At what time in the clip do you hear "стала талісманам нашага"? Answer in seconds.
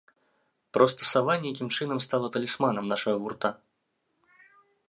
2.07-3.17